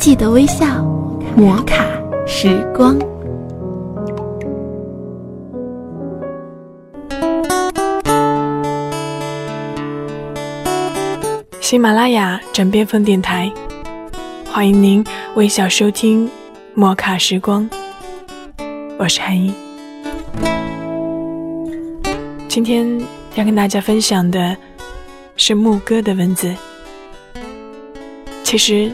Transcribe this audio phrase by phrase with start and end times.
[0.00, 0.82] 记得微笑，
[1.36, 1.84] 摩卡
[2.26, 2.98] 时光。
[11.60, 13.52] 喜马拉雅枕边风电台，
[14.50, 16.26] 欢迎您微笑收听
[16.72, 17.68] 摩卡时光。
[18.98, 19.52] 我是韩一，
[22.48, 22.98] 今天
[23.34, 24.56] 要跟大家分享的
[25.36, 26.54] 是牧歌的文字。
[28.42, 28.90] 其实，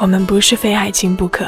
[0.00, 1.44] 我们不是非爱情不可。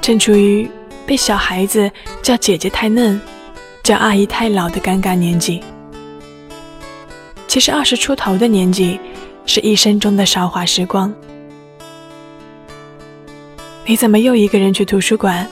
[0.00, 0.70] 正处于
[1.04, 1.90] 被小孩子
[2.22, 3.20] 叫姐姐太嫩。
[3.82, 5.60] 叫阿姨太老的尴尬年纪，
[7.48, 9.00] 其实二十出头的年纪
[9.44, 11.12] 是一生中的韶华时光。
[13.84, 15.44] 你怎么又一个人去图书馆？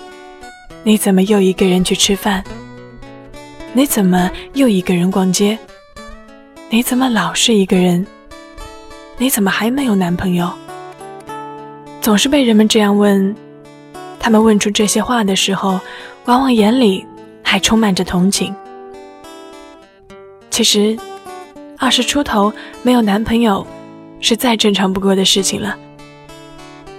[0.84, 2.44] 你怎么又一个人去吃饭？
[3.72, 5.58] 你怎么又一个人逛街？
[6.72, 8.06] 你怎么老是一个人？
[9.18, 10.48] 你怎么还没有男朋友？
[12.00, 13.34] 总是被人们这样问。
[14.20, 15.80] 他们问出这些话的时候，
[16.26, 17.04] 往往眼里。
[17.42, 18.54] 还充满着同情。
[20.50, 20.96] 其实，
[21.76, 22.52] 二十出头
[22.84, 23.66] 没有男朋友，
[24.20, 25.76] 是再正常不过的事情了。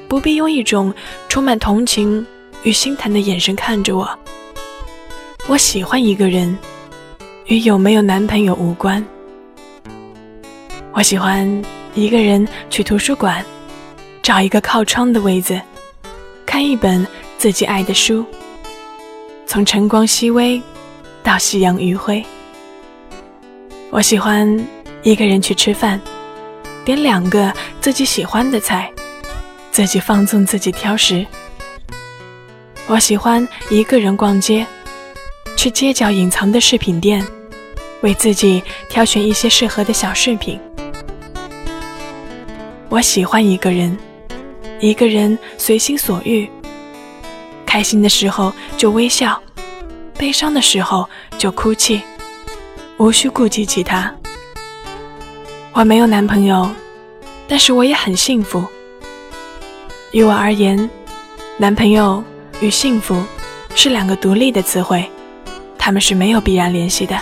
[0.09, 0.93] 不必用一种
[1.29, 2.25] 充满同情
[2.63, 4.09] 与心疼的眼神看着我。
[5.47, 6.57] 我喜欢一个人，
[7.45, 9.01] 与有没有男朋友无关。
[10.93, 11.63] 我喜欢
[11.95, 13.43] 一个人去图书馆，
[14.21, 15.59] 找一个靠窗的位子，
[16.45, 18.25] 看一本自己爱的书。
[19.45, 20.61] 从晨光熹微
[21.23, 22.25] 到夕阳余晖，
[23.89, 24.67] 我喜欢
[25.01, 25.99] 一个人去吃饭，
[26.83, 28.91] 点两个自己喜欢的菜，
[29.71, 31.25] 自己放纵自己挑食。
[32.87, 34.65] 我喜欢一个人逛街，
[35.55, 37.25] 去街角隐藏的饰品店，
[38.01, 40.59] 为自己挑选一些适合的小饰品。
[42.91, 43.97] 我喜欢一个人，
[44.81, 46.49] 一个人随心所欲。
[47.65, 49.41] 开心的时候就微笑，
[50.17, 52.01] 悲伤的时候就哭泣，
[52.97, 54.13] 无需顾及其他。
[55.71, 56.69] 我没有男朋友，
[57.47, 58.61] 但是我也很幸福。
[60.11, 60.89] 于我而言，
[61.57, 62.21] 男朋友
[62.59, 63.23] 与幸福
[63.73, 65.09] 是两个独立的词汇，
[65.77, 67.17] 他们是没有必然联系的。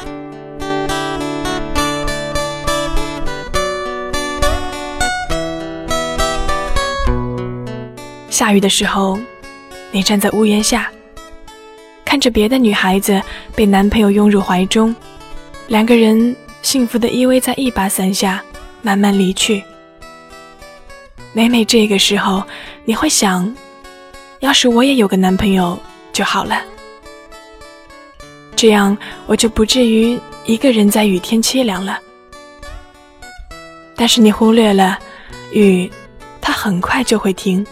[8.39, 9.19] 下雨的时候。
[9.91, 10.89] 你站在屋檐下，
[12.05, 13.19] 看着别的女孩子
[13.55, 14.95] 被男朋友拥入怀中，
[15.67, 18.41] 两个人幸福的依偎在一把伞下，
[18.83, 19.63] 慢慢离去。
[21.33, 22.44] 每每这个时候，
[22.85, 23.51] 你会想，
[24.41, 25.77] 要是我也有个男朋友
[26.13, 26.61] 就好了，
[28.56, 28.95] 这样
[29.25, 32.00] 我就不至于一个人在雨天凄凉了。
[33.95, 35.00] 但是你忽略了，
[35.51, 35.91] 雨，
[36.39, 37.66] 它很快就会停，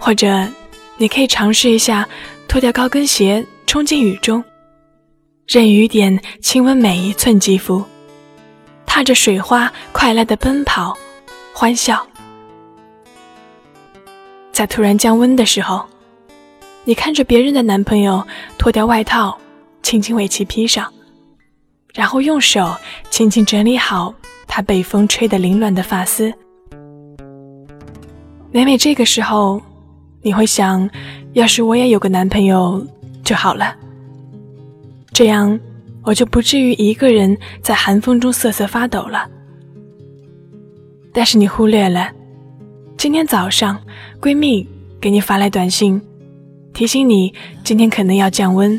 [0.00, 0.48] 或者。
[0.96, 2.06] 你可以尝试一下，
[2.46, 4.44] 脱掉高跟鞋，冲进雨中，
[5.46, 7.82] 任雨点亲吻每一寸肌肤，
[8.84, 10.94] 踏着水花快乐的奔跑，
[11.54, 12.06] 欢笑。
[14.52, 15.82] 在突然降温的时候，
[16.84, 18.22] 你看着别人的男朋友
[18.58, 19.38] 脱掉外套，
[19.82, 20.92] 轻轻为其披上，
[21.94, 22.76] 然后用手
[23.08, 24.12] 轻轻整理好
[24.46, 26.30] 他被风吹得凌乱的发丝。
[28.52, 29.58] 每每这个时候。
[30.22, 30.88] 你会想，
[31.32, 32.86] 要是我也有个男朋友
[33.24, 33.74] 就好了，
[35.12, 35.58] 这样
[36.02, 39.26] 我就不至于一个人在寒风中瑟瑟发抖了。
[41.12, 42.10] 但是你忽略了，
[42.98, 43.80] 今天早上
[44.20, 44.68] 闺蜜
[45.00, 46.00] 给你发来短信，
[46.74, 47.32] 提醒你
[47.64, 48.78] 今天可能要降温，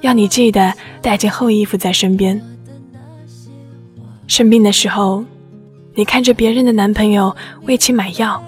[0.00, 0.72] 要你记得
[1.02, 2.40] 带件厚衣服在身边。
[4.26, 5.22] 生病的时候，
[5.94, 8.42] 你看着别人的男朋友为其买药，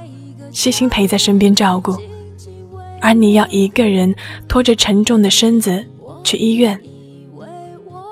[0.50, 1.94] 悉心陪在身边照顾。
[3.04, 4.14] 而你要一个人
[4.48, 5.84] 拖着沉重的身子
[6.24, 6.80] 去医院，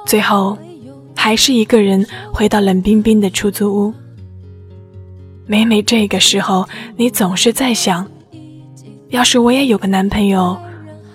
[0.05, 0.59] 最后
[1.17, 3.94] 还是一个人回到冷冰冰的出租屋。
[5.47, 8.06] 每每这个时候，你总是在想，
[9.09, 10.61] 要是我也有个男朋友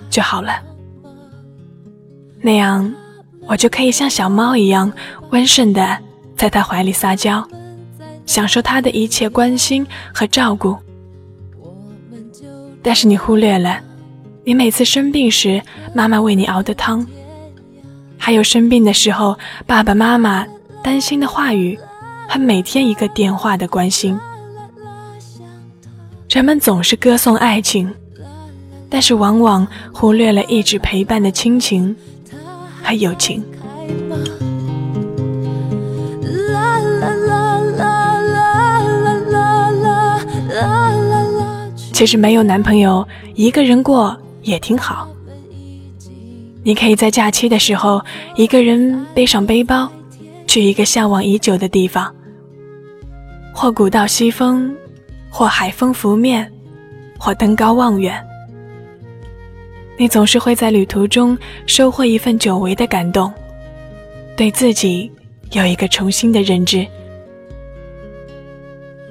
[0.10, 0.60] 就好了，
[2.42, 2.92] 那样
[3.46, 4.92] 我就可以像小猫一样
[5.30, 6.00] 温顺的
[6.36, 7.48] 在他怀里撒娇，
[8.26, 10.76] 享受他的一切关心和照顾。
[12.82, 13.80] 但是你忽略了，
[14.44, 15.62] 你每次生病时
[15.94, 17.06] 妈妈为你熬的汤，
[18.18, 20.46] 还有生病的时候爸爸妈妈
[20.84, 21.78] 担心的话语，
[22.30, 24.18] 和每天一个电话的关心。
[26.30, 27.92] 人们总是歌颂爱情，
[28.90, 31.96] 但是往往忽略了一直陪伴的亲情
[32.84, 33.44] 和友情。
[41.98, 43.04] 其实没有男朋友，
[43.34, 45.10] 一个人过也挺好。
[46.62, 48.00] 你可以在假期的时候，
[48.36, 49.92] 一个人背上背包，
[50.46, 52.14] 去一个向往已久的地方，
[53.52, 54.72] 或古道西风，
[55.32, 56.54] 或海风拂面，
[57.18, 58.24] 或登高望远。
[59.98, 61.36] 你总是会在旅途中
[61.66, 63.34] 收获一份久违的感动，
[64.36, 65.12] 对自己
[65.50, 66.86] 有一个重新的认知。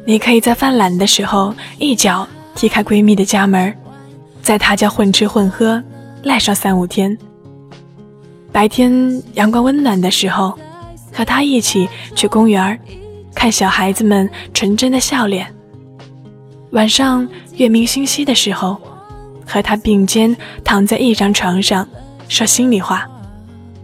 [0.04, 2.24] 你可以在犯懒的时候一脚
[2.56, 3.72] 踢开闺蜜的家门，
[4.42, 5.80] 在她家混吃混喝
[6.24, 7.16] 赖上三五天。
[8.50, 10.58] 白天阳光温暖的时候，
[11.12, 12.76] 和她一起去公园
[13.34, 15.46] 看小孩子们纯真的笑脸。
[16.70, 18.76] 晚上月明星稀的时候。
[19.48, 21.88] 和他并肩躺在一张床上，
[22.28, 23.08] 说心里话，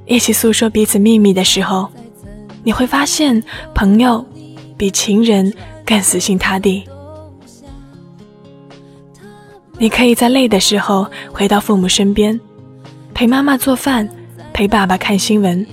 [0.06, 1.88] 一起诉说彼此秘密的时候，
[2.64, 3.40] 你会发现，
[3.72, 4.26] 朋友
[4.76, 5.54] 比情人
[5.86, 6.82] 更死心塌地。
[9.82, 12.40] 你可以在累的时候回到父母身边，
[13.12, 14.08] 陪妈妈做饭，
[14.52, 15.66] 陪爸爸看新闻，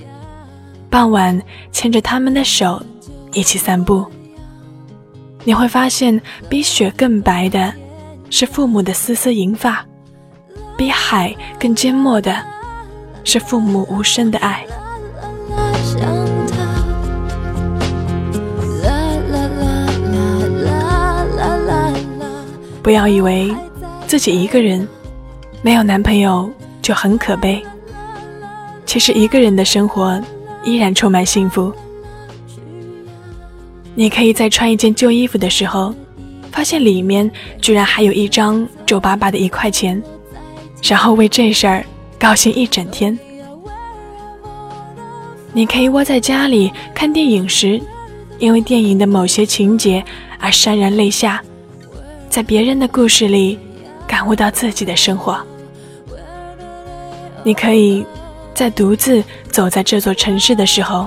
[0.90, 1.40] 傍晚
[1.70, 2.82] 牵着他们的手
[3.32, 4.04] 一起散步。
[5.44, 7.72] 你会发现，比雪更白的。
[8.30, 9.84] 是父母的丝丝银发，
[10.76, 12.36] 比海更缄默的，
[13.22, 14.66] 是父母无声的爱。
[22.82, 23.54] 不要以为
[24.10, 24.88] 自己一个人
[25.62, 26.50] 没有男朋友
[26.82, 27.62] 就很可悲，
[28.84, 30.20] 其实一个人的生活
[30.64, 31.72] 依然充满幸福。
[33.94, 35.94] 你可以在穿一件旧衣服的时候。
[36.50, 37.30] 发现里面
[37.62, 40.02] 居然还有一张皱巴巴的一块钱，
[40.82, 41.84] 然后为这事儿
[42.18, 43.16] 高兴一整天。
[45.52, 47.80] 你可以窝在家里看电影时，
[48.40, 50.04] 因为电影的某些情节
[50.40, 51.40] 而潸然泪下，
[52.28, 53.56] 在别人的故事里
[54.10, 55.40] 感悟到自己的生活。
[57.44, 58.04] 你可以
[58.52, 59.22] 在独自
[59.52, 61.06] 走在这座城市的时候。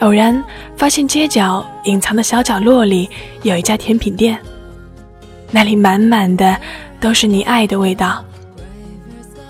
[0.00, 0.44] 偶然
[0.76, 3.08] 发现街角隐藏的小角落里
[3.42, 4.36] 有一家甜品店，
[5.52, 6.58] 那里满满的
[7.00, 8.22] 都是你爱的味道。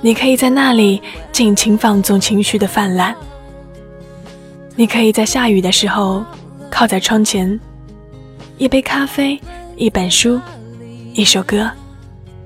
[0.02, 1.00] 你可以在那里
[1.32, 3.16] 尽情放纵情绪的泛滥。
[4.76, 6.22] 你可以在下雨的时候
[6.70, 7.58] 靠在窗前，
[8.58, 9.40] 一杯咖啡，
[9.76, 10.38] 一本书，
[11.14, 11.70] 一首歌，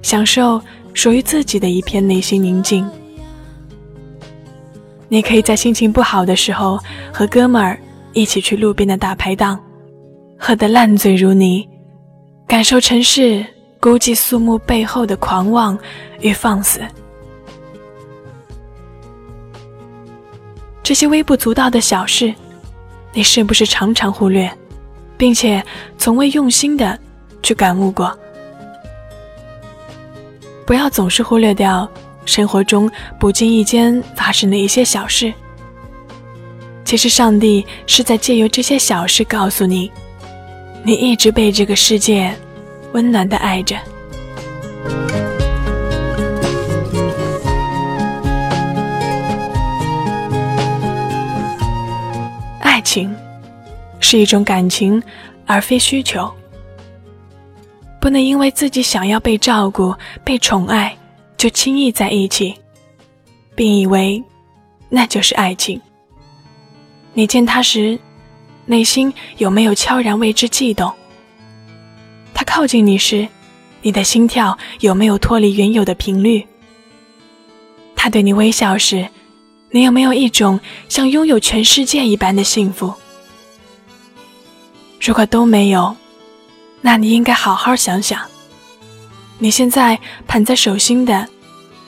[0.06, 0.62] 享受
[0.94, 2.88] 属于自己的一片内心宁静。
[5.08, 6.78] 你可以在心情不好的时候
[7.12, 7.76] 和哥们儿。
[8.12, 9.60] 一起去路边的大排档，
[10.38, 11.68] 喝得烂醉如泥，
[12.46, 13.44] 感受城市
[13.78, 15.78] 孤寂肃穆背后的狂妄
[16.20, 16.80] 与放肆。
[20.82, 22.34] 这些微不足道的小事，
[23.12, 24.50] 你是不是常常忽略，
[25.18, 25.62] 并且
[25.98, 26.98] 从未用心的
[27.42, 28.18] 去感悟过？
[30.66, 31.88] 不要总是忽略掉
[32.24, 32.90] 生活中
[33.20, 35.32] 不经意间发生的一些小事。
[36.84, 39.90] 其实，上帝是在借由这些小事告诉你，
[40.82, 42.34] 你一直被这个世界
[42.92, 43.76] 温暖的爱着。
[52.60, 53.14] 爱情
[54.00, 55.00] 是一种感情，
[55.46, 56.28] 而非需求。
[58.06, 60.96] 不能因为自己想要被照顾、被宠爱，
[61.36, 62.54] 就轻易在一起，
[63.56, 64.22] 并以为
[64.88, 65.80] 那就是爱情。
[67.14, 67.98] 你见他时，
[68.64, 70.92] 内心有没有悄然为之悸动？
[72.32, 73.26] 他靠近你时，
[73.82, 76.46] 你的心跳有没有脱离原有的频率？
[77.96, 79.08] 他对你微笑时，
[79.72, 82.94] 你有没有一种像拥有全世界一般的幸福？
[85.00, 85.96] 如果都没有，
[86.86, 88.30] 那你应该好好想想，
[89.40, 91.28] 你现在捧在手心的，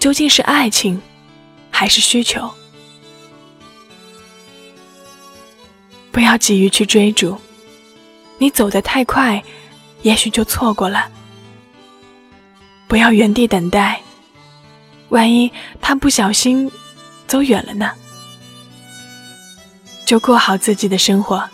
[0.01, 1.01] 究竟是爱情，
[1.71, 2.51] 还是需求？
[6.11, 7.39] 不要急于去追逐，
[8.39, 9.41] 你走得太快，
[10.03, 11.09] 也许就错过了。
[12.89, 14.03] 不要原地等待，
[15.11, 15.49] 万一
[15.81, 16.69] 他不小心
[17.29, 17.93] 走远了呢？
[20.05, 21.49] 就过好自己的生活，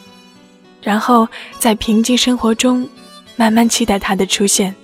[0.80, 2.88] 然后在平静生活中，
[3.36, 4.74] 慢慢期待他的出现。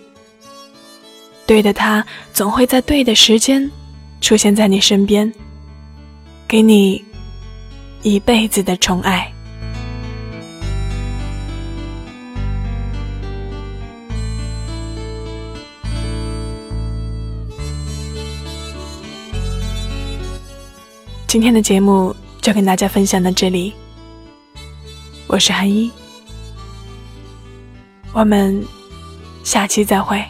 [1.47, 3.69] 对的他总会在对的时间
[4.21, 5.33] 出现在你身边，
[6.47, 7.05] 给你
[8.03, 9.33] 一辈子的宠爱。
[21.27, 23.73] 今天的节目就跟大家分享到这里，
[25.29, 25.89] 我是韩一，
[28.13, 28.65] 我们
[29.45, 30.25] 下期再会。